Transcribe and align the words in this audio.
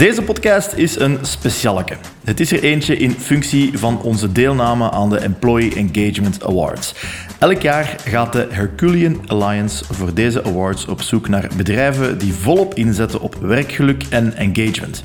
Deze 0.00 0.22
podcast 0.22 0.72
is 0.72 0.98
een 0.98 1.18
specialeke. 1.22 1.96
Het 2.24 2.40
is 2.40 2.52
er 2.52 2.62
eentje 2.62 2.96
in 2.96 3.10
functie 3.10 3.78
van 3.78 4.02
onze 4.02 4.32
deelname 4.32 4.90
aan 4.90 5.10
de 5.10 5.18
Employee 5.18 5.74
Engagement 5.74 6.44
Awards. 6.44 6.94
Elk 7.38 7.60
jaar 7.60 7.96
gaat 8.04 8.32
de 8.32 8.46
Herculean 8.50 9.20
Alliance 9.26 9.84
voor 9.90 10.14
deze 10.14 10.44
awards 10.44 10.86
op 10.86 11.02
zoek 11.02 11.28
naar 11.28 11.48
bedrijven 11.56 12.18
die 12.18 12.32
volop 12.32 12.74
inzetten 12.74 13.20
op 13.20 13.34
werkgeluk 13.34 14.04
en 14.10 14.36
engagement. 14.36 15.02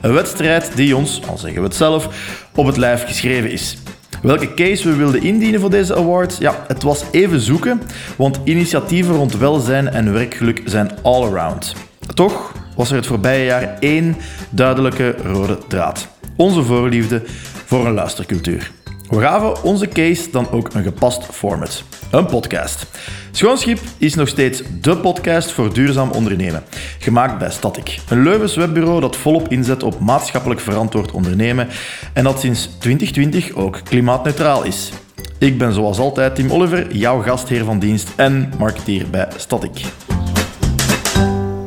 Een 0.00 0.12
wedstrijd 0.12 0.76
die 0.76 0.96
ons, 0.96 1.20
al 1.28 1.38
zeggen 1.38 1.60
we 1.60 1.66
het 1.66 1.76
zelf, 1.76 2.08
op 2.54 2.66
het 2.66 2.76
lijf 2.76 3.04
geschreven 3.04 3.50
is. 3.50 3.76
Welke 4.22 4.54
case 4.54 4.88
we 4.88 4.96
wilden 4.96 5.22
indienen 5.22 5.60
voor 5.60 5.70
deze 5.70 5.96
award? 5.96 6.36
Ja, 6.38 6.64
het 6.68 6.82
was 6.82 7.04
even 7.10 7.40
zoeken, 7.40 7.82
want 8.16 8.40
initiatieven 8.44 9.14
rond 9.14 9.36
welzijn 9.36 9.88
en 9.88 10.12
werkgeluk 10.12 10.62
zijn 10.64 10.90
all 11.02 11.22
around. 11.22 11.74
Toch 12.14 12.55
was 12.76 12.90
er 12.90 12.96
het 12.96 13.06
voorbije 13.06 13.44
jaar 13.44 13.76
één 13.80 14.16
duidelijke 14.50 15.16
rode 15.22 15.58
draad. 15.68 16.08
Onze 16.36 16.62
voorliefde 16.62 17.22
voor 17.64 17.86
een 17.86 17.94
luistercultuur. 17.94 18.70
We 19.08 19.20
gaven 19.20 19.62
onze 19.62 19.88
case 19.88 20.30
dan 20.30 20.50
ook 20.50 20.74
een 20.74 20.82
gepast 20.82 21.24
format. 21.24 21.84
Een 22.10 22.26
podcast. 22.26 22.86
Schoonschip 23.30 23.78
is 23.98 24.14
nog 24.14 24.28
steeds 24.28 24.62
dé 24.80 24.96
podcast 24.96 25.52
voor 25.52 25.72
duurzaam 25.72 26.10
ondernemen. 26.10 26.62
Gemaakt 26.98 27.38
bij 27.38 27.50
Static, 27.50 27.98
een 28.08 28.22
Leuvens 28.22 28.56
webbureau 28.56 29.00
dat 29.00 29.16
volop 29.16 29.48
inzet 29.48 29.82
op 29.82 30.00
maatschappelijk 30.00 30.60
verantwoord 30.60 31.12
ondernemen 31.12 31.68
en 32.12 32.24
dat 32.24 32.40
sinds 32.40 32.68
2020 32.78 33.54
ook 33.54 33.80
klimaatneutraal 33.84 34.64
is. 34.64 34.90
Ik 35.38 35.58
ben 35.58 35.72
zoals 35.72 35.98
altijd 35.98 36.34
Tim 36.34 36.50
Oliver, 36.50 36.96
jouw 36.96 37.22
gastheer 37.22 37.64
van 37.64 37.78
dienst 37.78 38.08
en 38.16 38.52
marketeer 38.58 39.10
bij 39.10 39.28
Static. 39.36 39.84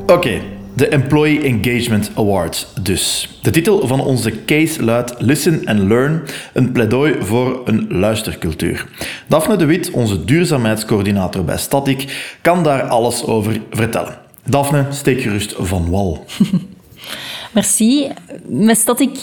Oké, 0.05 0.41
de 0.79 0.87
Employee 0.87 1.41
Engagement 1.41 2.11
Awards 2.15 2.67
dus. 2.81 3.29
De 3.41 3.51
titel 3.51 3.87
van 3.87 4.01
onze 4.01 4.45
case 4.45 4.83
luidt 4.83 5.15
Listen 5.17 5.61
and 5.65 5.79
Learn, 5.79 6.21
een 6.53 6.71
pleidooi 6.71 7.15
voor 7.19 7.61
een 7.65 7.87
luistercultuur. 7.89 8.85
Daphne 9.27 9.55
de 9.55 9.65
Wit, 9.65 9.91
onze 9.91 10.25
duurzaamheidscoördinator 10.25 11.43
bij 11.43 11.57
Static, 11.57 12.35
kan 12.41 12.63
daar 12.63 12.81
alles 12.83 13.25
over 13.25 13.61
vertellen. 13.71 14.17
Daphne, 14.45 14.85
steek 14.89 15.21
gerust 15.21 15.55
van 15.57 15.89
wal. 15.89 16.25
Merci. 17.53 18.07
Met 18.47 18.77
Static 18.77 19.19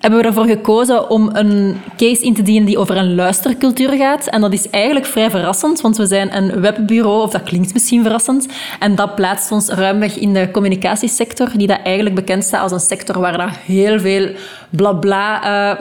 hebben 0.00 0.20
we 0.20 0.26
ervoor 0.26 0.46
gekozen 0.46 1.10
om 1.10 1.28
een 1.32 1.80
case 1.96 2.22
in 2.22 2.34
te 2.34 2.42
dienen 2.42 2.66
die 2.66 2.78
over 2.78 2.96
een 2.96 3.14
luistercultuur 3.14 3.90
gaat. 3.90 4.26
En 4.26 4.40
dat 4.40 4.52
is 4.52 4.70
eigenlijk 4.70 5.06
vrij 5.06 5.30
verrassend, 5.30 5.80
want 5.80 5.96
we 5.96 6.06
zijn 6.06 6.36
een 6.36 6.60
webbureau, 6.60 7.22
of 7.22 7.30
dat 7.30 7.42
klinkt 7.42 7.72
misschien 7.72 8.02
verrassend, 8.02 8.48
en 8.78 8.94
dat 8.94 9.14
plaatst 9.14 9.52
ons 9.52 9.68
ruimweg 9.68 10.18
in 10.18 10.32
de 10.32 10.50
communicatiesector, 10.50 11.48
die 11.56 11.66
dat 11.66 11.80
eigenlijk 11.84 12.14
bekend 12.14 12.44
staat 12.44 12.62
als 12.62 12.72
een 12.72 12.80
sector 12.80 13.20
waar 13.20 13.36
dat 13.38 13.50
heel 13.64 14.00
veel 14.00 14.30
blabla 14.70 15.44
uh, 15.44 15.80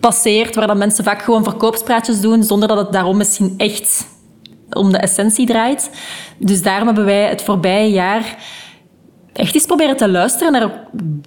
passeert, 0.00 0.54
waar 0.54 0.66
dat 0.66 0.76
mensen 0.76 1.04
vaak 1.04 1.22
gewoon 1.22 1.44
verkoopspraatjes 1.44 2.20
doen, 2.20 2.42
zonder 2.42 2.68
dat 2.68 2.78
het 2.78 2.92
daarom 2.92 3.16
misschien 3.16 3.54
echt 3.56 4.06
om 4.70 4.92
de 4.92 4.98
essentie 4.98 5.46
draait. 5.46 5.90
Dus 6.38 6.62
daarom 6.62 6.86
hebben 6.86 7.04
wij 7.04 7.28
het 7.28 7.42
voorbije 7.42 7.90
jaar 7.90 8.36
echt 9.32 9.54
eens 9.54 9.66
proberen 9.66 9.96
te 9.96 10.08
luisteren 10.08 10.52
naar 10.52 10.70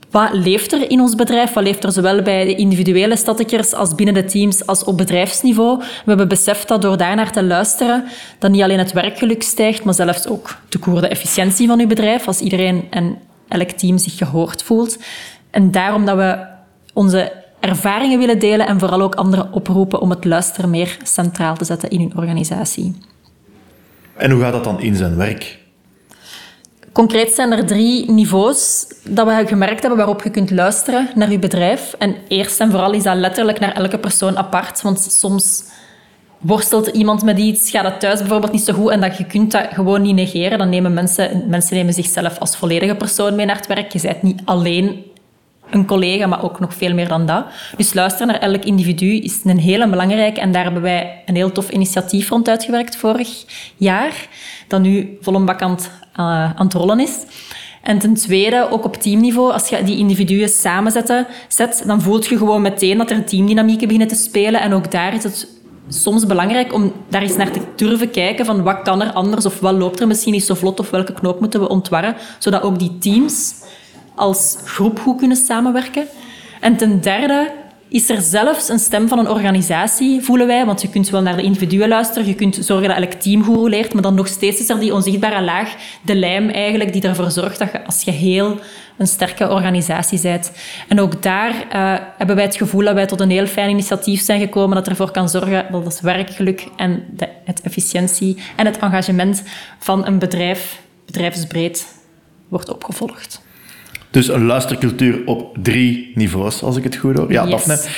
wat 0.10 0.30
leeft 0.34 0.72
er 0.72 0.90
in 0.90 1.00
ons 1.00 1.16
bedrijf, 1.16 1.54
wat 1.54 1.64
leeft 1.64 1.84
er 1.84 1.92
zowel 1.92 2.22
bij 2.22 2.46
de 2.46 2.56
individuele 2.56 3.16
statikkers 3.16 3.74
als 3.74 3.96
binnen 3.96 4.14
de 4.14 4.26
teams 4.26 4.66
als 4.66 4.84
op 4.84 4.98
bedrijfsniveau. 4.98 5.78
We 5.80 5.86
hebben 6.06 6.28
beseft 6.28 6.68
dat 6.68 6.82
door 6.82 6.98
daarnaar 6.98 7.32
te 7.32 7.44
luisteren, 7.44 8.04
dat 8.40 8.52
niet 8.52 8.62
alleen 8.62 8.78
het 8.78 8.92
werkgeluk 8.92 9.44
stijgt, 9.44 9.84
maar 9.84 9.94
zelfs 9.94 10.28
ook 10.28 10.58
de 10.70 10.78
koerde 10.78 11.08
efficiëntie 11.08 11.68
van 11.68 11.80
uw 11.80 11.88
bedrijf, 11.88 12.28
als 12.28 12.40
iedereen 12.40 12.88
en 12.90 13.18
elk 13.48 13.70
team 13.70 13.98
zich 13.98 14.18
gehoord 14.18 14.64
voelt. 14.64 14.98
En 15.52 15.72
daarom 15.72 16.06
dat 16.06 16.18
we 16.18 16.46
onze 16.94 17.32
ervaringen 17.60 18.20
willen 18.20 18.40
delen 18.40 18.68
en 18.68 18.80
vooral 18.80 19.02
ook 19.02 19.16
anderen 19.16 19.54
oproepen 19.54 20.00
om 20.02 20.10
het 20.10 20.26
luisteren 20.26 20.70
meer 20.70 20.98
centraal 21.04 21.56
te 21.56 21.66
zetten 21.66 21.90
in 21.90 22.00
hun 22.00 22.18
organisatie. 22.18 22.96
En 24.16 24.32
hoe 24.32 24.42
gaat 24.42 24.54
dat 24.54 24.64
dan 24.64 24.82
in 24.82 24.96
zijn 24.96 25.16
werk? 25.16 25.61
Concreet 26.92 27.34
zijn 27.34 27.52
er 27.52 27.66
drie 27.66 28.12
niveaus 28.12 28.86
dat 29.04 29.28
we 29.28 29.48
gemerkt 29.48 29.80
hebben 29.80 29.98
waarop 29.98 30.24
je 30.24 30.30
kunt 30.30 30.52
luisteren 30.52 31.10
naar 31.16 31.32
je 31.32 31.40
bedrijf. 31.40 31.96
En 31.98 32.16
eerst 32.28 32.60
en 32.60 32.72
vooral 32.72 32.94
is 32.94 33.04
dat 33.04 33.16
letterlijk 33.16 33.60
naar 33.60 33.72
elke 33.72 33.98
persoon 33.98 34.38
apart. 34.38 34.82
Want 34.82 35.00
soms 35.00 35.64
worstelt 36.38 36.88
iemand 36.88 37.24
met 37.24 37.38
iets, 37.38 37.70
gaat 37.70 37.86
het 37.86 38.00
thuis 38.00 38.20
bijvoorbeeld 38.20 38.52
niet 38.52 38.62
zo 38.62 38.74
goed 38.74 38.90
en 38.90 39.02
dat 39.02 39.18
je 39.18 39.26
kunt 39.26 39.52
dat 39.52 39.68
gewoon 39.72 40.02
niet 40.02 40.16
negeren. 40.16 40.58
Dan 40.58 40.70
nemen 40.70 40.94
mensen, 40.94 41.44
mensen 41.48 41.76
nemen 41.76 41.94
zichzelf 41.94 42.40
als 42.40 42.58
volledige 42.58 42.96
persoon 42.96 43.36
mee 43.36 43.46
naar 43.46 43.56
het 43.56 43.68
werk. 43.68 43.92
Je 43.92 44.02
bent 44.02 44.22
niet 44.22 44.42
alleen 44.46 45.11
een 45.72 45.86
collega, 45.86 46.28
maar 46.28 46.44
ook 46.44 46.60
nog 46.60 46.74
veel 46.74 46.94
meer 46.94 47.08
dan 47.08 47.26
dat. 47.26 47.46
Dus 47.78 47.94
luisteren 47.94 48.28
naar 48.28 48.40
elk 48.40 48.66
individu 48.66 49.16
is 49.16 49.40
een 49.44 49.60
hele 49.60 49.90
belangrijke. 49.90 50.40
En 50.40 50.52
daar 50.52 50.64
hebben 50.64 50.82
wij 50.82 51.24
een 51.26 51.36
heel 51.36 51.52
tof 51.52 51.70
initiatief 51.70 52.30
rond 52.30 52.50
uitgewerkt 52.50 52.96
vorig 52.96 53.46
jaar, 53.76 54.28
dat 54.68 54.82
nu 54.82 55.18
bak 55.22 55.62
aan 55.62 55.78
uh, 56.20 56.56
aan 56.56 56.66
het 56.66 56.74
rollen 56.74 57.00
is. 57.00 57.18
En 57.82 58.00
ten 58.00 58.14
tweede, 58.14 58.68
ook 58.70 58.86
op 58.86 58.96
teamniveau, 58.96 59.52
als 59.52 59.70
je 59.70 59.84
die 59.84 59.98
individuen 59.98 60.50
samenzetten, 60.50 61.28
zet, 61.48 61.84
dan 61.86 62.02
voelt 62.02 62.28
je 62.28 62.38
gewoon 62.38 62.62
meteen 62.62 62.98
dat 62.98 63.12
er 63.12 63.26
teamdynamieken 63.26 63.88
beginnen 63.88 64.16
te 64.16 64.24
spelen. 64.24 64.62
En 64.62 64.74
ook 64.74 64.92
daar 64.92 65.14
is 65.14 65.24
het 65.24 65.48
soms 65.88 66.26
belangrijk 66.26 66.74
om 66.74 66.94
daar 67.10 67.22
eens 67.22 67.36
naar 67.36 67.52
te 67.52 67.62
durven 67.76 68.12
kijken 68.12 68.46
van 68.46 68.64
wat 68.64 68.82
kan 68.82 69.02
er 69.02 69.12
anders 69.12 69.46
of 69.46 69.60
wat 69.60 69.74
loopt 69.74 70.00
er 70.00 70.08
misschien 70.08 70.34
niet 70.34 70.44
zo 70.44 70.54
vlot 70.54 70.80
of 70.80 70.90
welke 70.90 71.14
knoop 71.14 71.40
moeten 71.40 71.60
we 71.60 71.70
ontwarren, 71.70 72.16
zodat 72.40 72.62
ook 72.62 72.80
die 72.80 72.98
teams 72.98 73.54
als 74.16 74.58
groep 74.66 75.00
goed 75.00 75.18
kunnen 75.18 75.38
samenwerken. 75.38 76.08
En 76.60 76.78
ten 76.78 77.02
derde 77.02 77.52
is 77.92 78.10
er 78.10 78.22
zelfs 78.22 78.70
een 78.70 78.80
stem 78.80 79.08
van 79.08 79.20
een 79.20 79.30
organisatie, 79.30 80.22
voelen 80.22 80.48
wij. 80.48 80.66
Want 80.66 80.82
je 80.82 80.90
kunt 80.90 81.10
wel 81.10 81.22
naar 81.22 81.36
de 81.36 81.42
individuen 81.42 81.88
luisteren, 81.88 82.28
je 82.28 82.36
kunt 82.36 82.56
zorgen 82.62 82.88
dat 82.88 82.98
elk 82.98 83.12
team 83.12 83.44
goed 83.44 83.70
leert, 83.70 83.94
maar 83.94 84.02
dan 84.02 84.16
nog 84.16 84.28
steeds 84.28 84.60
is 84.60 84.70
er 84.70 84.80
die 84.80 84.94
onzichtbare 84.94 85.42
laag, 85.42 85.76
de 86.02 86.16
lijm 86.16 86.50
eigenlijk, 86.50 86.94
die 86.94 87.02
ervoor 87.02 87.32
zorgt 87.32 87.60
dat 87.60 87.72
je 87.72 87.86
als 87.86 88.04
geheel 88.04 88.60
een 88.98 89.08
sterke 89.08 89.50
organisatie 89.50 90.22
bent. 90.22 90.52
En 90.88 91.00
ook 91.00 91.24
daar 91.24 91.54
uh, 91.54 92.06
hebben 92.18 92.36
wij 92.36 92.46
het 92.46 92.56
gevoel 92.56 92.84
dat 92.84 92.94
wij 92.94 93.06
tot 93.06 93.20
een 93.20 93.30
heel 93.30 93.48
fijn 93.48 93.70
initiatief 93.70 94.22
zijn 94.22 94.40
gekomen 94.40 94.76
dat 94.76 94.88
ervoor 94.88 95.12
kan 95.12 95.30
zorgen 95.30 95.66
dat 95.72 95.86
het 95.86 96.02
werkgeluk 96.02 96.68
en 96.76 97.04
de, 97.16 97.28
het 97.46 97.62
efficiëntie 97.62 98.38
en 98.56 98.66
het 98.66 98.80
engagement 98.80 99.44
van 99.80 100.06
een 100.06 100.20
bedrijf, 100.20 100.82
bedrijfsbreed, 101.06 101.88
wordt 102.48 102.70
opgevolgd. 102.70 103.42
Dus 104.12 104.28
een 104.28 104.46
luistercultuur 104.46 105.22
op 105.26 105.58
drie 105.62 106.12
niveaus, 106.16 106.64
als 106.64 106.78
ik 106.78 106.84
het 106.84 106.96
goed 106.96 107.18
hoor. 107.18 107.32
Ja, 107.32 107.44
yes. 107.44 107.52
Daphne, 107.52 107.90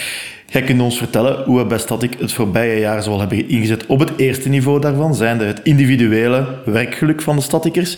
jij 0.47 0.61
kunt 0.61 0.81
ons 0.81 0.97
vertellen 0.97 1.43
hoe 1.43 1.57
we 1.57 1.65
bij 1.65 1.77
Static 1.77 2.15
het 2.19 2.33
voorbije 2.33 2.79
jaar 2.79 3.03
zoal 3.03 3.19
hebben 3.19 3.49
ingezet 3.49 3.85
op 3.85 3.99
het 3.99 4.11
eerste 4.17 4.49
niveau 4.49 4.79
daarvan, 4.81 5.15
zijnde 5.15 5.45
het 5.45 5.59
individuele 5.63 6.47
werkgeluk 6.65 7.21
van 7.21 7.35
de 7.35 7.41
statikers. 7.41 7.97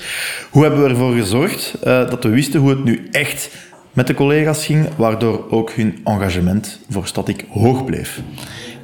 Hoe 0.50 0.64
hebben 0.64 0.84
we 0.84 0.90
ervoor 0.90 1.14
gezorgd 1.14 1.76
uh, 1.78 2.09
dat 2.09 2.24
we 2.24 2.30
wisten 2.30 2.59
hoe 2.59 2.70
het 2.70 2.84
nu 2.84 3.08
echt 3.12 3.50
met 3.94 4.08
de 4.08 4.14
collega's 4.14 4.66
ging, 4.66 4.88
waardoor 4.96 5.46
ook 5.50 5.72
hun 5.72 6.00
engagement 6.03 6.80
voor 6.90 7.08
Static 7.08 7.46
hoog 7.50 7.86
bleef? 7.86 8.22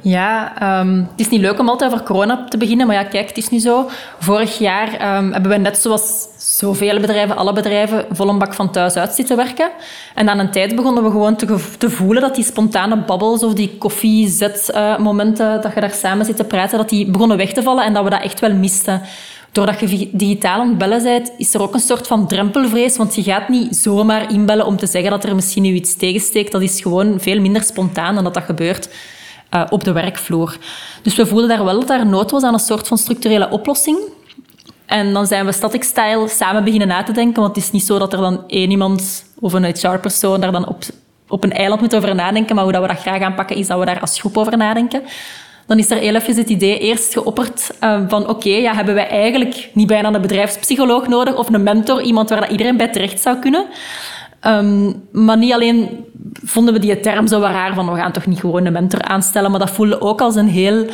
Ja, 0.04 0.52
um, 0.80 0.98
het 0.98 1.20
is 1.20 1.28
niet 1.28 1.40
leuk 1.40 1.58
om 1.58 1.68
altijd 1.68 1.92
over 1.92 2.04
corona 2.04 2.44
te 2.48 2.56
beginnen, 2.56 2.86
maar 2.86 2.96
ja, 2.96 3.04
kijk, 3.04 3.28
het 3.28 3.36
is 3.36 3.48
nu 3.48 3.58
zo. 3.58 3.90
Vorig 4.18 4.58
jaar 4.58 5.16
um, 5.16 5.32
hebben 5.32 5.50
we 5.50 5.56
net 5.56 5.78
zoals 5.78 6.26
zoveel 6.36 7.00
bedrijven, 7.00 7.36
alle 7.36 7.52
bedrijven, 7.52 8.04
vol 8.10 8.28
een 8.28 8.38
bak 8.38 8.54
van 8.54 8.70
thuis 8.70 8.96
uit 8.96 9.14
zitten 9.14 9.36
werken. 9.36 9.70
En 10.14 10.28
aan 10.28 10.38
een 10.38 10.50
tijd 10.50 10.76
begonnen 10.76 11.04
we 11.04 11.10
gewoon 11.10 11.36
te, 11.36 11.56
te 11.78 11.90
voelen 11.90 12.22
dat 12.22 12.34
die 12.34 12.44
spontane 12.44 12.96
babbels 12.96 13.42
of 13.42 13.54
die 13.54 13.76
koffiezetmomenten, 13.78 15.56
uh, 15.56 15.62
dat 15.62 15.74
je 15.74 15.80
daar 15.80 15.90
samen 15.90 16.26
zit 16.26 16.36
te 16.36 16.44
praten, 16.44 16.78
dat 16.78 16.88
die 16.88 17.10
begonnen 17.10 17.36
weg 17.36 17.52
te 17.52 17.62
vallen 17.62 17.84
en 17.84 17.92
dat 17.92 18.04
we 18.04 18.10
dat 18.10 18.22
echt 18.22 18.40
wel 18.40 18.54
misten. 18.54 19.02
Doordat 19.52 19.80
je 19.80 20.08
digitaal 20.12 20.60
aan 20.60 20.68
het 20.68 20.78
bellen 20.78 21.02
bent, 21.02 21.32
is 21.36 21.54
er 21.54 21.62
ook 21.62 21.74
een 21.74 21.80
soort 21.80 22.06
van 22.06 22.28
drempelvrees, 22.28 22.96
want 22.96 23.14
je 23.14 23.22
gaat 23.22 23.48
niet 23.48 23.76
zomaar 23.76 24.32
inbellen 24.32 24.66
om 24.66 24.76
te 24.76 24.86
zeggen 24.86 25.10
dat 25.10 25.24
er 25.24 25.34
misschien 25.34 25.62
nu 25.62 25.72
iets 25.72 25.96
tegensteekt. 25.96 26.52
Dat 26.52 26.62
is 26.62 26.80
gewoon 26.80 27.20
veel 27.20 27.40
minder 27.40 27.62
spontaan 27.62 28.14
dan 28.14 28.24
dat 28.24 28.34
dat 28.34 28.42
gebeurt 28.42 28.88
uh, 29.54 29.62
op 29.70 29.84
de 29.84 29.92
werkvloer. 29.92 30.56
Dus 31.02 31.16
we 31.16 31.26
voelden 31.26 31.48
daar 31.48 31.64
wel 31.64 31.80
dat 31.80 31.90
er 31.90 32.06
nood 32.06 32.30
was 32.30 32.42
aan 32.42 32.52
een 32.52 32.60
soort 32.60 32.88
van 32.88 32.98
structurele 32.98 33.50
oplossing. 33.50 33.98
En 34.86 35.12
dan 35.12 35.26
zijn 35.26 35.46
we 35.46 35.52
Static 35.52 35.82
Style 35.82 36.28
samen 36.28 36.64
beginnen 36.64 36.88
na 36.88 37.02
te 37.02 37.12
denken, 37.12 37.42
want 37.42 37.54
het 37.54 37.64
is 37.64 37.70
niet 37.70 37.82
zo 37.84 37.98
dat 37.98 38.12
er 38.12 38.18
dan 38.18 38.44
één 38.46 38.70
iemand 38.70 39.24
of 39.40 39.52
een 39.52 39.64
HR-persoon 39.64 40.40
daar 40.40 40.52
dan 40.52 40.68
op, 40.68 40.82
op 41.28 41.44
een 41.44 41.52
eiland 41.52 41.80
moet 41.80 41.94
over 41.94 42.14
nadenken, 42.14 42.54
maar 42.54 42.64
hoe 42.64 42.72
dat 42.72 42.82
we 42.82 42.88
dat 42.88 43.00
graag 43.00 43.22
aanpakken 43.22 43.56
is 43.56 43.66
dat 43.66 43.78
we 43.78 43.84
daar 43.84 44.00
als 44.00 44.20
groep 44.20 44.36
over 44.36 44.56
nadenken. 44.56 45.02
Dan 45.66 45.78
is 45.78 45.90
er 45.90 45.96
heel 45.96 46.14
even 46.14 46.36
het 46.36 46.48
idee 46.48 46.78
eerst 46.78 47.12
geopperd 47.12 47.70
uh, 47.80 48.00
van 48.08 48.28
oké, 48.28 48.48
ja, 48.48 48.74
hebben 48.74 48.94
wij 48.94 49.08
eigenlijk 49.08 49.70
niet 49.72 49.86
bijna 49.86 50.12
een 50.12 50.20
bedrijfspsycholoog 50.20 51.08
nodig 51.08 51.36
of 51.36 51.52
een 51.52 51.62
mentor, 51.62 52.02
iemand 52.02 52.28
waar 52.28 52.40
dat 52.40 52.50
iedereen 52.50 52.76
bij 52.76 52.88
terecht 52.88 53.22
zou 53.22 53.38
kunnen. 53.38 53.66
Um, 54.46 55.02
maar 55.12 55.38
niet 55.38 55.52
alleen 55.52 56.04
vonden 56.44 56.74
we 56.74 56.80
die 56.80 57.00
term 57.00 57.26
zo 57.26 57.40
raar 57.40 57.74
van 57.74 57.92
we 57.92 57.96
gaan 57.96 58.12
toch 58.12 58.26
niet 58.26 58.40
gewoon 58.40 58.66
een 58.66 58.72
mentor 58.72 59.02
aanstellen, 59.02 59.50
maar 59.50 59.60
dat 59.60 59.70
voelde 59.70 60.00
ook 60.00 60.20
als 60.20 60.36
een 60.36 60.48
heel 60.48 60.86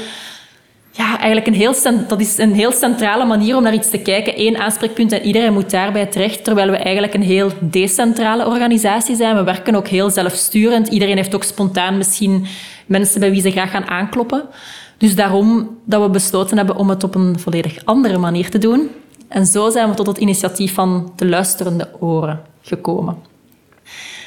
ja, 0.98 1.18
eigenlijk 1.18 1.46
een 1.46 1.54
heel, 1.54 1.74
dat 2.08 2.20
is 2.20 2.38
een 2.38 2.52
heel 2.52 2.72
centrale 2.72 3.24
manier 3.24 3.56
om 3.56 3.62
naar 3.62 3.74
iets 3.74 3.90
te 3.90 3.98
kijken. 3.98 4.40
Eén 4.40 4.56
aanspreekpunt 4.56 5.12
en 5.12 5.22
iedereen 5.22 5.52
moet 5.52 5.70
daarbij 5.70 6.06
terecht. 6.06 6.44
Terwijl 6.44 6.70
we 6.70 6.76
eigenlijk 6.76 7.14
een 7.14 7.22
heel 7.22 7.50
decentrale 7.60 8.46
organisatie 8.46 9.16
zijn. 9.16 9.36
We 9.36 9.42
werken 9.42 9.74
ook 9.74 9.88
heel 9.88 10.10
zelfsturend. 10.10 10.88
Iedereen 10.88 11.16
heeft 11.16 11.34
ook 11.34 11.44
spontaan 11.44 11.96
misschien 11.96 12.46
mensen 12.86 13.20
bij 13.20 13.30
wie 13.30 13.40
ze 13.40 13.50
graag 13.50 13.70
gaan 13.70 13.86
aankloppen. 13.86 14.42
Dus 14.96 15.14
daarom 15.14 15.78
dat 15.84 16.02
we 16.02 16.10
besloten 16.10 16.56
hebben 16.56 16.76
om 16.76 16.88
het 16.88 17.04
op 17.04 17.14
een 17.14 17.38
volledig 17.38 17.84
andere 17.84 18.18
manier 18.18 18.50
te 18.50 18.58
doen. 18.58 18.90
En 19.28 19.46
zo 19.46 19.70
zijn 19.70 19.88
we 19.88 19.94
tot 19.94 20.06
het 20.06 20.18
initiatief 20.18 20.74
van 20.74 21.12
de 21.16 21.26
luisterende 21.26 21.88
oren 22.00 22.40
gekomen. 22.62 23.16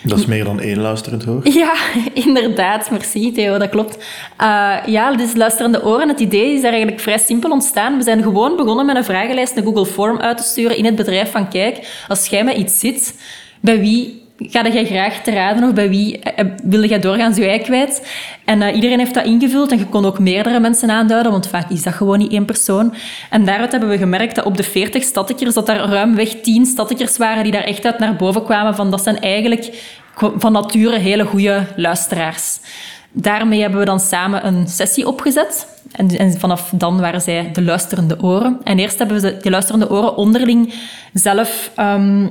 Dat 0.04 0.20
is 0.20 0.26
meer 0.26 0.44
dan 0.44 0.60
één 0.60 0.80
luisterend 0.80 1.28
oor. 1.28 1.50
Ja, 1.62 1.74
inderdaad. 2.14 2.90
Merci, 2.92 3.32
Theo, 3.32 3.58
dat 3.58 3.70
klopt. 3.70 3.98
Uh, 4.42 4.78
ja, 4.86 5.16
dus 5.16 5.36
luisterende 5.36 5.84
oren. 5.86 6.08
Het 6.08 6.20
idee 6.20 6.54
is 6.54 6.64
eigenlijk 6.64 7.00
vrij 7.00 7.18
simpel 7.18 7.52
ontstaan. 7.52 7.98
We 7.98 8.04
zijn 8.04 8.24
gewoon 8.24 8.56
begonnen 8.56 8.86
met 8.86 8.96
een 8.96 9.04
vragenlijst, 9.04 9.58
een 9.58 9.64
Google 9.64 9.86
Form 9.86 10.20
uit 10.20 10.38
te 10.38 10.44
sturen 10.44 10.78
in 10.78 10.86
het 10.86 10.96
bedrijf 10.96 11.32
van 11.32 11.50
kijk, 11.50 12.04
als 12.08 12.28
jij 12.28 12.44
met 12.44 12.58
iets 12.58 12.80
zit, 12.80 13.16
bij 13.60 13.80
wie 13.80 14.22
ga 14.50 14.68
jij 14.70 14.86
graag 14.86 15.24
te 15.24 15.32
raden 15.32 15.64
of 15.64 15.74
bij 15.74 15.90
wie 15.90 16.18
uh, 16.18 16.46
wilde 16.64 16.88
jij 16.88 17.00
doorgaan 17.00 17.34
zo 17.34 17.42
jij 17.42 17.60
kwijt? 17.60 18.08
En 18.46 18.62
uh, 18.62 18.76
iedereen 18.76 19.00
heeft 19.00 19.14
dat 19.14 19.26
ingevuld 19.26 19.72
en 19.72 19.78
je 19.78 19.86
kon 19.86 20.06
ook 20.06 20.20
meerdere 20.20 20.60
mensen 20.60 20.90
aanduiden, 20.90 21.32
want 21.32 21.48
vaak 21.48 21.70
is 21.70 21.84
dat 21.84 21.94
gewoon 21.94 22.18
niet 22.18 22.32
één 22.32 22.46
persoon. 22.46 22.94
En 23.30 23.46
daaruit 23.46 23.72
hebben 23.72 23.90
we 23.90 23.98
gemerkt 23.98 24.36
dat 24.36 24.46
op 24.46 24.58
de 24.58 24.64
40 24.64 25.04
statikkers 25.04 25.54
dat 25.54 25.70
er 25.70 25.76
ruimweg 25.76 26.30
10 26.42 26.66
statikkers 26.66 27.18
waren 27.18 27.44
die 27.44 27.52
daar 27.52 27.64
echt 27.64 27.86
uit 27.86 28.00
naar 28.00 28.16
boven 28.16 28.44
kwamen 28.44 28.76
van 28.76 28.92
dat 28.92 29.04
zijn 29.04 29.20
eigenlijk 29.20 29.70
van 30.16 30.52
nature 30.52 30.98
hele 30.98 31.26
goede 31.26 31.66
luisteraars. 31.76 32.60
Daarmee 33.12 33.62
hebben 33.62 33.80
we 33.80 33.86
dan 33.86 34.00
samen 34.00 34.46
een 34.46 34.68
sessie 34.68 35.08
opgezet. 35.08 35.68
En, 35.92 36.40
vanaf 36.40 36.72
dan 36.76 37.00
waren 37.00 37.22
zij 37.22 37.50
de 37.54 37.62
luisterende 37.62 38.22
oren. 38.22 38.60
En 38.64 38.80
eerst 38.80 38.98
hebben 38.98 39.22
we 39.22 39.38
de, 39.38 39.50
luisterende 39.50 39.90
oren 39.90 40.16
onderling 40.16 40.74
zelf 41.14 41.72
um, 41.80 42.30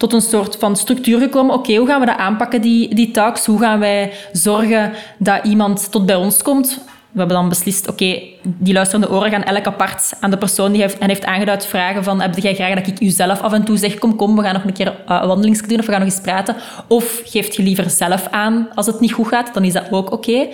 tot 0.00 0.12
een 0.12 0.20
soort 0.20 0.56
van 0.56 0.76
structuur 0.76 1.18
gekomen. 1.18 1.54
Oké, 1.54 1.76
hoe 1.76 1.86
gaan 1.86 2.00
we 2.00 2.06
dat 2.06 2.16
aanpakken, 2.16 2.60
die, 2.60 2.94
die 2.94 3.10
talks? 3.10 3.46
Hoe 3.46 3.58
gaan 3.58 3.78
wij 3.78 4.12
zorgen 4.32 4.92
dat 5.18 5.44
iemand 5.44 5.90
tot 5.90 6.06
bij 6.06 6.14
ons 6.14 6.42
komt? 6.42 6.80
We 7.10 7.18
hebben 7.18 7.36
dan 7.36 7.48
beslist, 7.48 7.88
oké, 7.88 8.22
die 8.42 8.72
luisterende 8.72 9.10
oren 9.10 9.30
gaan 9.30 9.42
elk 9.42 9.66
apart 9.66 10.12
aan 10.20 10.30
de 10.30 10.38
persoon 10.38 10.72
die 10.72 10.80
heeft, 10.80 10.98
en 10.98 11.08
heeft 11.08 11.24
aangeduid 11.24 11.66
vragen 11.66 12.04
van, 12.04 12.20
heb 12.20 12.38
jij 12.38 12.54
graag 12.54 12.74
dat 12.74 12.86
ik 12.86 13.00
u 13.00 13.08
zelf 13.08 13.40
af 13.40 13.52
en 13.52 13.64
toe 13.64 13.76
zeg, 13.76 13.98
kom, 13.98 14.16
kom, 14.16 14.36
we 14.36 14.42
gaan 14.42 14.54
nog 14.54 14.64
een 14.64 14.72
keer 14.72 14.86
uh, 14.86 15.18
een 15.22 15.28
wandeling 15.28 15.66
doen 15.66 15.78
of 15.78 15.86
we 15.86 15.92
gaan 15.92 16.00
nog 16.00 16.10
eens 16.10 16.20
praten. 16.20 16.56
Of 16.88 17.22
geeft 17.24 17.56
je 17.56 17.62
liever 17.62 17.90
zelf 17.90 18.28
aan 18.30 18.68
als 18.74 18.86
het 18.86 19.00
niet 19.00 19.12
goed 19.12 19.28
gaat, 19.28 19.54
dan 19.54 19.64
is 19.64 19.72
dat 19.72 19.90
ook 19.90 20.12
oké. 20.12 20.48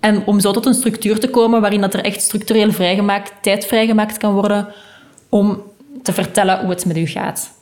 En 0.00 0.22
om 0.26 0.40
zo 0.40 0.50
tot 0.50 0.66
een 0.66 0.74
structuur 0.74 1.20
te 1.20 1.30
komen 1.30 1.60
waarin 1.60 1.80
dat 1.80 1.94
er 1.94 2.04
echt 2.04 2.22
structureel 2.22 2.72
vrijgemaakt, 2.72 3.32
tijd 3.42 3.66
vrijgemaakt 3.66 4.16
kan 4.16 4.32
worden 4.32 4.68
om 5.28 5.62
te 6.02 6.12
vertellen 6.12 6.60
hoe 6.60 6.70
het 6.70 6.86
met 6.86 6.96
u 6.96 7.06
gaat. 7.06 7.60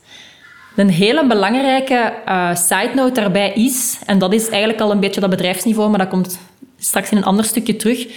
Een 0.75 0.89
hele 0.89 1.27
belangrijke 1.27 2.13
uh, 2.27 2.55
side 2.55 2.91
note 2.95 3.21
daarbij 3.21 3.51
is, 3.51 3.99
en 4.05 4.19
dat 4.19 4.33
is 4.33 4.49
eigenlijk 4.49 4.81
al 4.81 4.91
een 4.91 4.99
beetje 4.99 5.21
dat 5.21 5.29
bedrijfsniveau, 5.29 5.89
maar 5.89 5.99
dat 5.99 6.07
komt 6.07 6.39
straks 6.77 7.11
in 7.11 7.17
een 7.17 7.23
ander 7.23 7.45
stukje 7.45 7.75
terug, 7.75 8.07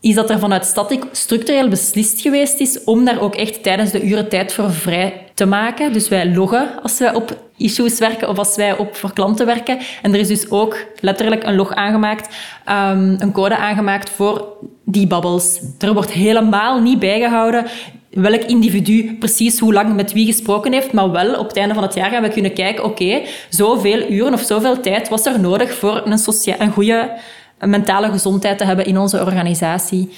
is 0.00 0.14
dat 0.14 0.30
er 0.30 0.38
vanuit 0.38 0.64
Static 0.64 1.04
structureel 1.12 1.68
beslist 1.68 2.20
geweest 2.20 2.60
is 2.60 2.84
om 2.84 3.04
daar 3.04 3.20
ook 3.20 3.34
echt 3.34 3.62
tijdens 3.62 3.90
de 3.90 4.02
uren 4.02 4.28
tijd 4.28 4.52
voor 4.52 4.72
vrij 4.72 5.22
te 5.34 5.44
maken. 5.46 5.92
Dus 5.92 6.08
wij 6.08 6.32
loggen 6.34 6.82
als 6.82 6.98
wij 6.98 7.14
op 7.14 7.38
issues 7.56 7.98
werken 7.98 8.28
of 8.28 8.38
als 8.38 8.56
wij 8.56 8.76
op 8.76 8.96
voor 8.96 9.12
klanten 9.12 9.46
werken. 9.46 9.78
En 10.02 10.12
er 10.12 10.20
is 10.20 10.28
dus 10.28 10.50
ook 10.50 10.76
letterlijk 11.00 11.44
een 11.44 11.56
log 11.56 11.74
aangemaakt, 11.74 12.34
um, 12.68 13.16
een 13.18 13.32
code 13.32 13.56
aangemaakt 13.56 14.10
voor 14.10 14.46
die 14.84 15.06
bubbles. 15.06 15.60
Er 15.78 15.94
wordt 15.94 16.12
helemaal 16.12 16.80
niet 16.80 16.98
bijgehouden 16.98 17.66
welk 18.14 18.42
individu 18.42 19.16
precies 19.18 19.58
hoe 19.58 19.72
lang 19.72 19.94
met 19.94 20.12
wie 20.12 20.26
gesproken 20.26 20.72
heeft, 20.72 20.92
maar 20.92 21.10
wel 21.10 21.38
op 21.38 21.48
het 21.48 21.56
einde 21.56 21.74
van 21.74 21.82
het 21.82 21.94
jaar 21.94 22.10
gaan 22.10 22.22
we 22.22 22.28
kunnen 22.28 22.52
kijken, 22.52 22.84
oké, 22.84 23.22
zoveel 23.48 24.10
uren 24.10 24.32
of 24.32 24.40
zoveel 24.40 24.80
tijd 24.80 25.08
was 25.08 25.26
er 25.26 25.40
nodig 25.40 25.74
voor 25.74 26.02
een, 26.04 26.18
een 26.58 26.72
goede 26.72 27.10
mentale 27.58 28.10
gezondheid 28.10 28.58
te 28.58 28.64
hebben 28.64 28.86
in 28.86 28.98
onze 28.98 29.20
organisatie. 29.20 30.10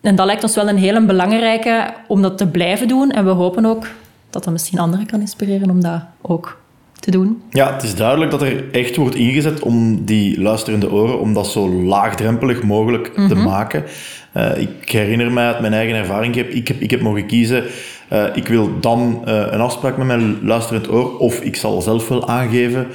En 0.00 0.16
dat 0.16 0.26
lijkt 0.26 0.42
ons 0.42 0.54
wel 0.54 0.68
een 0.68 0.76
hele 0.76 1.04
belangrijke 1.04 1.94
om 2.06 2.22
dat 2.22 2.38
te 2.38 2.46
blijven 2.46 2.88
doen. 2.88 3.10
En 3.10 3.24
we 3.24 3.30
hopen 3.30 3.64
ook 3.64 3.86
dat 4.30 4.44
dat 4.44 4.52
misschien 4.52 4.78
anderen 4.78 5.06
kan 5.06 5.20
inspireren 5.20 5.70
om 5.70 5.82
dat 5.82 6.00
ook 6.20 6.58
te 7.00 7.10
doen. 7.10 7.42
Ja, 7.50 7.72
het 7.72 7.82
is 7.82 7.94
duidelijk 7.94 8.30
dat 8.30 8.42
er 8.42 8.72
echt 8.72 8.96
wordt 8.96 9.14
ingezet 9.14 9.60
om 9.60 10.04
die 10.04 10.40
luisterende 10.40 10.92
oren, 10.92 11.20
om 11.20 11.34
dat 11.34 11.46
zo 11.46 11.68
laagdrempelig 11.68 12.62
mogelijk 12.62 13.14
te 13.14 13.34
mhm. 13.34 13.42
maken. 13.42 13.84
Uh, 14.36 14.60
ik 14.60 14.90
herinner 14.90 15.32
mij 15.32 15.46
uit 15.46 15.60
mijn 15.60 15.72
eigen 15.72 15.96
ervaring, 15.96 16.36
ik 16.36 16.44
heb, 16.44 16.52
ik 16.52 16.68
heb, 16.68 16.80
ik 16.80 16.90
heb 16.90 17.00
mogen 17.00 17.26
kiezen, 17.26 17.64
uh, 18.12 18.24
ik 18.34 18.48
wil 18.48 18.80
dan 18.80 19.22
uh, 19.28 19.34
een 19.50 19.60
afspraak 19.60 19.96
met 19.96 20.06
mijn 20.06 20.38
luisterend 20.42 20.90
oor, 20.90 21.18
of 21.18 21.40
ik 21.40 21.56
zal 21.56 21.80
zelf 21.80 22.08
wel 22.08 22.28
aangeven 22.28 22.86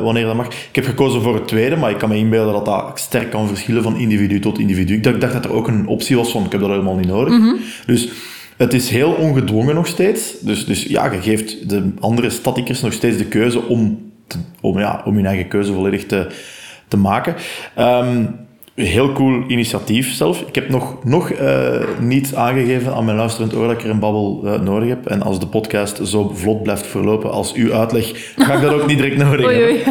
wanneer 0.00 0.24
dat 0.24 0.34
mag. 0.34 0.46
Ik 0.46 0.74
heb 0.74 0.84
gekozen 0.84 1.22
voor 1.22 1.34
het 1.34 1.48
tweede, 1.48 1.76
maar 1.76 1.90
ik 1.90 1.98
kan 1.98 2.08
me 2.08 2.16
inbeelden 2.16 2.52
dat 2.52 2.64
dat 2.64 3.00
sterk 3.00 3.30
kan 3.30 3.48
verschillen 3.48 3.82
van 3.82 3.96
individu 3.96 4.40
tot 4.40 4.58
individu. 4.58 4.94
Ik 4.94 5.02
dacht, 5.02 5.20
dacht 5.20 5.32
dat 5.32 5.44
er 5.44 5.52
ook 5.52 5.68
een 5.68 5.86
optie 5.86 6.16
was 6.16 6.30
van, 6.30 6.44
ik 6.44 6.52
heb 6.52 6.60
dat 6.60 6.70
helemaal 6.70 6.96
niet 6.96 7.06
nodig. 7.06 7.38
Mhm. 7.38 7.54
Dus 7.86 8.08
het 8.56 8.74
is 8.74 8.90
heel 8.90 9.12
ongedwongen 9.12 9.74
nog 9.74 9.86
steeds. 9.86 10.40
Dus, 10.40 10.66
dus 10.66 10.82
ja, 10.82 11.12
je 11.12 11.20
geeft 11.20 11.68
de 11.68 11.92
andere 12.00 12.30
statikers 12.30 12.80
nog 12.80 12.92
steeds 12.92 13.16
de 13.16 13.26
keuze 13.26 13.62
om, 13.62 14.12
om, 14.60 14.78
ja, 14.78 15.02
om 15.04 15.14
hun 15.14 15.26
eigen 15.26 15.48
keuze 15.48 15.72
volledig 15.72 16.06
te, 16.06 16.26
te 16.88 16.96
maken. 16.96 17.34
Um, 17.78 18.36
heel 18.74 19.12
cool 19.12 19.44
initiatief 19.48 20.14
zelf. 20.14 20.40
Ik 20.40 20.54
heb 20.54 20.68
nog, 20.68 21.04
nog 21.04 21.30
uh, 21.30 21.80
niet 22.00 22.34
aangegeven 22.34 22.94
aan 22.94 23.04
mijn 23.04 23.16
luisterend 23.16 23.54
oor 23.54 23.66
dat 23.66 23.76
ik 23.76 23.84
er 23.84 23.90
een 23.90 23.98
babbel 23.98 24.40
uh, 24.44 24.60
nodig 24.60 24.88
heb. 24.88 25.06
En 25.06 25.22
als 25.22 25.40
de 25.40 25.46
podcast 25.46 26.00
zo 26.06 26.32
vlot 26.34 26.62
blijft 26.62 26.86
verlopen 26.86 27.30
als 27.30 27.52
uw 27.52 27.72
uitleg, 27.72 28.32
ga 28.36 28.54
ik 28.54 28.60
dat 28.60 28.72
ook 28.72 28.86
niet 28.86 28.98
direct 28.98 29.16
nodig 29.16 29.46
oei, 29.46 29.62
oei. 29.62 29.82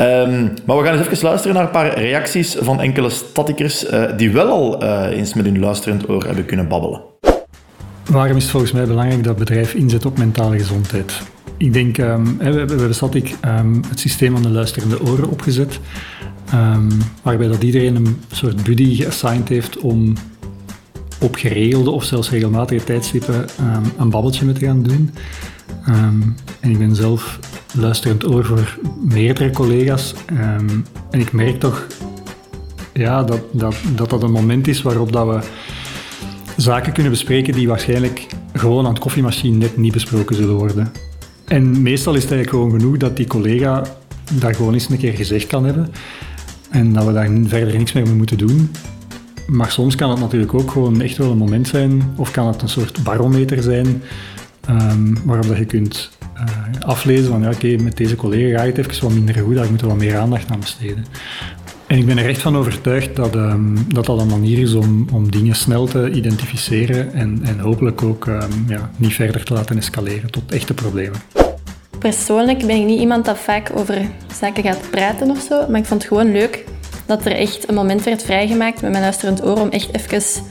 Um, 0.00 0.54
maar 0.66 0.76
we 0.76 0.84
gaan 0.84 0.98
eens 0.98 1.06
even 1.06 1.24
luisteren 1.28 1.56
naar 1.56 1.64
een 1.64 1.70
paar 1.70 1.98
reacties 1.98 2.56
van 2.60 2.80
enkele 2.80 3.10
statikers 3.10 3.90
uh, 3.90 4.04
die 4.16 4.30
wel 4.30 4.48
al 4.48 4.82
eens 5.10 5.34
met 5.34 5.44
hun 5.44 5.58
luisterend 5.58 6.08
oor 6.08 6.24
hebben 6.24 6.44
kunnen 6.44 6.68
babbelen. 6.68 7.00
Waarom 8.10 8.36
is 8.36 8.42
het 8.42 8.52
volgens 8.52 8.72
mij 8.72 8.86
belangrijk 8.86 9.24
dat 9.24 9.38
het 9.38 9.48
bedrijf 9.48 9.74
inzet 9.74 10.06
op 10.06 10.18
mentale 10.18 10.58
gezondheid? 10.58 11.22
Ik 11.56 11.72
denk, 11.72 11.98
um, 11.98 12.38
we, 12.38 12.52
we, 12.52 12.58
hebben 12.58 12.94
Static 12.94 13.34
um, 13.44 13.80
het 13.88 14.00
systeem 14.00 14.32
van 14.32 14.42
de 14.42 14.48
luisterende 14.48 15.02
oren 15.02 15.30
opgezet. 15.30 15.80
Um, 16.54 16.88
waarbij 17.22 17.48
dat 17.48 17.62
iedereen 17.62 17.96
een 17.96 18.20
soort 18.30 18.64
buddy 18.64 18.94
geassigned 18.94 19.48
heeft 19.48 19.78
om 19.78 20.12
op 21.20 21.34
geregelde 21.34 21.90
of 21.90 22.04
zelfs 22.04 22.30
regelmatige 22.30 22.84
tijdstippen 22.84 23.34
um, 23.60 23.92
een 23.98 24.10
babbeltje 24.10 24.44
mee 24.44 24.54
te 24.54 24.64
gaan 24.64 24.82
doen. 24.82 25.10
Um, 25.88 26.34
en 26.60 26.70
ik 26.70 26.78
ben 26.78 26.94
zelf 26.94 27.38
luisterend 27.74 28.26
oor 28.26 28.44
voor 28.44 28.78
meerdere 29.00 29.50
collega's. 29.50 30.14
en 31.10 31.20
ik 31.20 31.32
merk 31.32 31.60
toch 31.60 31.86
ja, 32.92 33.22
dat, 33.22 33.40
dat, 33.52 33.74
dat 33.94 34.10
dat 34.10 34.22
een 34.22 34.30
moment 34.30 34.68
is 34.68 34.82
waarop 34.82 35.12
dat 35.12 35.26
we 35.26 35.40
zaken 36.56 36.92
kunnen 36.92 37.12
bespreken 37.12 37.52
die 37.52 37.68
waarschijnlijk 37.68 38.26
gewoon 38.52 38.84
aan 38.84 38.92
het 38.92 39.02
koffiemachine 39.02 39.56
net 39.56 39.76
niet 39.76 39.92
besproken 39.92 40.36
zullen 40.36 40.54
worden. 40.54 40.92
En 41.44 41.82
meestal 41.82 42.14
is 42.14 42.22
het 42.22 42.32
eigenlijk 42.32 42.62
gewoon 42.62 42.80
genoeg 42.80 42.96
dat 42.96 43.16
die 43.16 43.26
collega 43.26 43.82
daar 44.32 44.54
gewoon 44.54 44.74
eens 44.74 44.88
een 44.88 44.98
keer 44.98 45.12
gezegd 45.12 45.46
kan 45.46 45.64
hebben. 45.64 45.90
En 46.70 46.92
dat 46.92 47.04
we 47.04 47.12
daar 47.12 47.30
verder 47.44 47.76
niks 47.76 47.92
meer 47.92 48.06
mee 48.06 48.14
moeten 48.14 48.38
doen. 48.38 48.70
Maar 49.46 49.70
soms 49.70 49.94
kan 49.94 50.10
het 50.10 50.20
natuurlijk 50.20 50.54
ook 50.54 50.70
gewoon 50.70 51.00
echt 51.00 51.16
wel 51.16 51.30
een 51.30 51.38
moment 51.38 51.68
zijn, 51.68 52.02
of 52.16 52.30
kan 52.30 52.46
het 52.46 52.62
een 52.62 52.68
soort 52.68 53.02
barometer 53.02 53.62
zijn, 53.62 54.02
um, 54.70 55.18
waarop 55.24 55.46
dat 55.46 55.58
je 55.58 55.64
kunt 55.64 56.10
uh, 56.36 56.80
aflezen 56.80 57.26
van 57.26 57.42
ja, 57.42 57.50
oké, 57.50 57.76
met 57.76 57.96
deze 57.96 58.16
collega 58.16 58.58
gaat 58.58 58.76
het 58.76 58.78
even 58.78 59.02
wat 59.02 59.12
minder 59.12 59.34
goed, 59.34 59.54
daar 59.54 59.68
moeten 59.68 59.86
we 59.86 59.92
wat 59.92 60.02
meer 60.02 60.18
aandacht 60.18 60.50
aan 60.50 60.60
besteden. 60.60 61.04
En 61.86 61.98
ik 61.98 62.06
ben 62.06 62.18
er 62.18 62.28
echt 62.28 62.40
van 62.40 62.56
overtuigd 62.56 63.16
dat 63.16 63.34
um, 63.34 63.92
dat, 63.94 64.06
dat 64.06 64.20
een 64.20 64.28
manier 64.28 64.58
is 64.58 64.74
om, 64.74 65.06
om 65.12 65.30
dingen 65.30 65.54
snel 65.54 65.86
te 65.86 66.10
identificeren 66.10 67.12
en, 67.12 67.40
en 67.42 67.58
hopelijk 67.58 68.02
ook 68.02 68.26
um, 68.26 68.64
ja, 68.66 68.90
niet 68.96 69.14
verder 69.14 69.44
te 69.44 69.54
laten 69.54 69.76
escaleren 69.76 70.30
tot 70.30 70.52
echte 70.52 70.74
problemen. 70.74 71.18
Persoonlijk 71.98 72.66
ben 72.66 72.76
ik 72.76 72.84
niet 72.84 73.00
iemand 73.00 73.24
dat 73.24 73.38
vaak 73.38 73.70
over 73.74 74.10
zaken 74.40 74.62
gaat 74.62 74.90
praten 74.90 75.30
of 75.30 75.40
zo, 75.40 75.68
maar 75.68 75.80
ik 75.80 75.86
vond 75.86 76.02
het 76.02 76.12
gewoon 76.12 76.32
leuk 76.32 76.64
dat 77.06 77.24
er 77.24 77.32
echt 77.32 77.68
een 77.68 77.74
moment 77.74 78.04
werd 78.04 78.22
vrijgemaakt 78.22 78.80
met 78.80 78.90
mijn 78.90 79.02
luisterend 79.02 79.44
oor 79.44 79.60
om 79.60 79.68
echt 79.68 79.94
even 79.94 80.44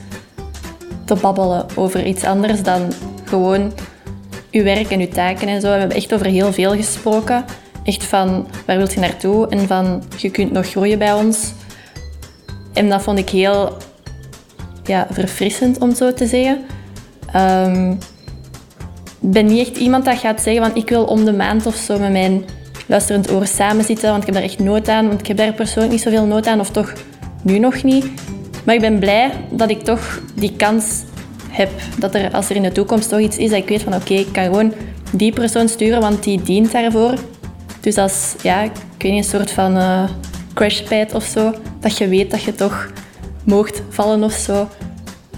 te 1.04 1.14
babbelen 1.14 1.66
over 1.74 2.06
iets 2.06 2.24
anders 2.24 2.62
dan 2.62 2.92
gewoon 3.24 3.72
uw 4.50 4.62
werk 4.62 4.90
en 4.90 5.00
uw 5.00 5.08
taken 5.08 5.48
en 5.48 5.60
zo. 5.60 5.72
We 5.72 5.78
hebben 5.78 5.96
echt 5.96 6.12
over 6.12 6.26
heel 6.26 6.52
veel 6.52 6.74
gesproken. 6.74 7.44
Echt 7.84 8.04
van 8.04 8.48
waar 8.66 8.76
wilt 8.76 8.92
je 8.92 9.00
naartoe 9.00 9.48
en 9.48 9.66
van 9.66 10.02
je 10.16 10.30
kunt 10.30 10.52
nog 10.52 10.66
groeien 10.66 10.98
bij 10.98 11.12
ons. 11.12 11.52
En 12.72 12.88
dat 12.88 13.02
vond 13.02 13.18
ik 13.18 13.28
heel 13.28 13.76
ja, 14.84 15.06
verfrissend 15.10 15.78
om 15.78 15.94
zo 15.94 16.14
te 16.14 16.26
zeggen. 16.26 16.64
Um, 17.36 17.98
ben 19.20 19.46
niet 19.46 19.68
echt 19.68 19.76
iemand 19.76 20.04
dat 20.04 20.18
gaat 20.18 20.42
zeggen 20.42 20.64
van 20.64 20.76
ik 20.76 20.88
wil 20.88 21.04
om 21.04 21.24
de 21.24 21.32
maand 21.32 21.66
of 21.66 21.74
zo 21.74 21.98
met 21.98 22.12
mijn 22.12 22.44
luisterend 22.86 23.30
oor 23.30 23.46
samen 23.46 23.84
zitten, 23.84 24.08
want 24.10 24.20
ik 24.20 24.26
heb 24.26 24.34
daar 24.34 24.44
echt 24.44 24.58
nood 24.58 24.88
aan, 24.88 25.08
want 25.08 25.20
ik 25.20 25.26
heb 25.26 25.36
daar 25.36 25.52
persoonlijk 25.52 25.92
niet 25.92 26.02
zoveel 26.02 26.26
nood 26.26 26.46
aan, 26.46 26.60
of 26.60 26.70
toch 26.70 26.92
nu 27.42 27.58
nog 27.58 27.82
niet. 27.82 28.06
Maar 28.64 28.74
ik 28.74 28.80
ben 28.80 28.98
blij 28.98 29.30
dat 29.50 29.70
ik 29.70 29.82
toch 29.82 30.20
die 30.34 30.52
kans 30.56 31.02
heb. 31.48 31.70
Dat 31.98 32.14
er, 32.14 32.32
als 32.32 32.50
er 32.50 32.56
in 32.56 32.62
de 32.62 32.72
toekomst 32.72 33.08
toch 33.08 33.20
iets 33.20 33.36
is, 33.36 33.50
dat 33.50 33.58
ik 33.58 33.68
weet 33.68 33.82
van 33.82 33.94
oké, 33.94 34.14
ik 34.14 34.32
kan 34.32 34.44
gewoon 34.44 34.72
die 35.12 35.32
persoon 35.32 35.68
sturen, 35.68 36.00
want 36.00 36.22
die 36.22 36.42
dient 36.42 36.72
daarvoor. 36.72 37.14
Dus 37.80 37.96
als, 37.96 38.34
ja, 38.42 38.62
ik 38.62 38.72
weet 38.98 39.12
niet, 39.12 39.24
een 39.24 39.30
soort 39.30 39.50
van 39.50 39.76
uh, 39.76 40.04
crashpad 40.54 41.14
of 41.14 41.24
zo, 41.24 41.54
dat 41.80 41.98
je 41.98 42.08
weet 42.08 42.30
dat 42.30 42.42
je 42.42 42.54
toch 42.54 42.90
moogt 43.44 43.82
vallen 43.88 44.24
of 44.24 44.32
zo, 44.32 44.68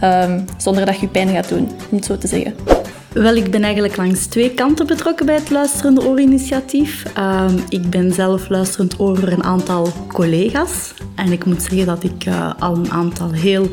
um, 0.05 0.45
zonder 0.57 0.87
dat 0.87 1.01
je 1.01 1.09
pijn 1.09 1.29
gaat 1.29 1.49
doen, 1.49 1.69
om 1.91 1.97
het 1.97 2.05
zo 2.05 2.19
te 2.19 2.27
zeggen. 2.27 2.80
Wel, 3.13 3.35
ik 3.35 3.51
ben 3.51 3.63
eigenlijk 3.63 3.97
langs 3.97 4.27
twee 4.27 4.51
kanten 4.51 4.87
betrokken 4.87 5.27
bij 5.27 5.35
het 5.35 5.51
Luisterende 5.51 6.05
Oor-initiatief. 6.07 7.05
Ehm, 7.15 7.59
ik 7.69 7.91
ben 7.91 8.13
zelf 8.13 8.49
luisterend 8.49 9.01
oor 9.01 9.19
voor 9.19 9.29
een 9.29 9.45
aantal 9.45 9.93
collega's. 10.09 10.95
En 11.15 11.33
ik 11.33 11.45
moet 11.45 11.63
zeggen 11.63 11.87
dat 11.87 12.05
ik 12.05 12.27
uh, 12.27 12.53
al 12.59 12.77
een 12.77 12.91
aantal 12.91 13.33
heel 13.33 13.69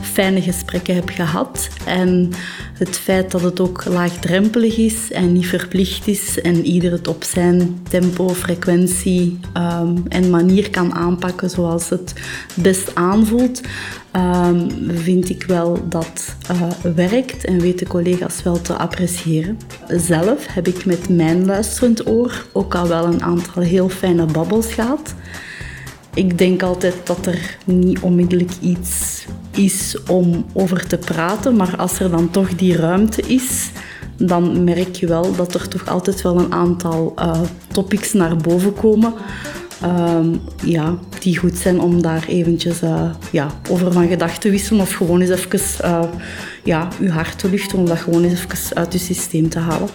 fijne 0.00 0.42
gesprekken 0.42 0.94
heb 0.94 1.08
gehad. 1.08 1.68
En 1.84 2.30
het 2.74 2.98
feit 2.98 3.30
dat 3.30 3.40
het 3.40 3.60
ook 3.60 3.84
laagdrempelig 3.84 4.76
is 4.76 5.12
en 5.12 5.32
niet 5.32 5.46
verplicht 5.46 6.06
is 6.06 6.40
en 6.40 6.64
ieder 6.64 6.92
het 6.92 7.08
op 7.08 7.24
zijn 7.24 7.80
tempo, 7.88 8.28
frequentie 8.28 9.38
um, 9.56 10.02
en 10.08 10.30
manier 10.30 10.70
kan 10.70 10.94
aanpakken 10.94 11.50
zoals 11.50 11.88
het 11.88 12.14
best 12.54 12.94
aanvoelt, 12.94 13.60
um, 14.16 14.68
vind 14.88 15.30
ik 15.30 15.42
wel 15.42 15.88
dat 15.88 16.34
uh, 16.50 16.92
werkt 16.94 17.44
en 17.44 17.60
weten 17.60 17.86
collega's 17.86 18.42
wel 18.42 18.60
te 18.60 18.74
appreciëren. 18.74 19.58
Zelf 19.88 20.46
heb 20.46 20.66
ik 20.66 20.84
met 20.84 21.08
mijn 21.08 21.46
luisterend 21.46 22.08
oor 22.08 22.46
ook 22.52 22.74
al 22.74 22.88
wel 22.88 23.04
een 23.04 23.22
aantal 23.22 23.62
heel 23.62 23.88
fijne 23.88 24.24
babbels 24.24 24.72
gehad. 24.72 25.14
Ik 26.14 26.38
denk 26.38 26.62
altijd 26.62 26.94
dat 27.04 27.26
er 27.26 27.56
niet 27.64 28.00
onmiddellijk 28.00 28.52
iets 28.60 29.24
is 29.50 29.96
om 30.08 30.44
over 30.52 30.86
te 30.86 30.98
praten, 30.98 31.56
maar 31.56 31.76
als 31.76 32.00
er 32.00 32.10
dan 32.10 32.30
toch 32.30 32.54
die 32.54 32.76
ruimte 32.76 33.22
is, 33.22 33.70
dan 34.16 34.64
merk 34.64 34.96
je 34.96 35.06
wel 35.06 35.34
dat 35.36 35.54
er 35.54 35.68
toch 35.68 35.88
altijd 35.88 36.22
wel 36.22 36.38
een 36.38 36.52
aantal 36.52 37.14
uh, 37.18 37.40
topics 37.72 38.12
naar 38.12 38.36
boven 38.36 38.74
komen. 38.74 39.14
Um, 39.84 40.40
ja, 40.64 40.98
die 41.18 41.38
goed 41.38 41.58
zijn 41.58 41.80
om 41.80 42.02
daar 42.02 42.24
eventjes 42.28 42.82
uh, 42.82 43.10
ja, 43.32 43.46
over 43.70 43.92
van 43.92 44.08
gedachten 44.08 44.40
te 44.40 44.50
wisselen 44.50 44.80
of 44.80 44.92
gewoon 44.92 45.20
eens 45.20 45.30
even 45.30 45.84
uh, 45.84 46.02
ja, 46.64 46.88
je 47.00 47.10
hart 47.10 47.38
te 47.38 47.50
luchten 47.50 47.78
om 47.78 47.86
dat 47.86 47.98
gewoon 47.98 48.24
eens 48.24 48.44
even 48.44 48.76
uit 48.76 48.92
je 48.92 48.98
systeem 48.98 49.48
te 49.48 49.58
halen. 49.58 49.88